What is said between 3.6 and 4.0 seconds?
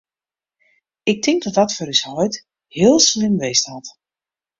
hat.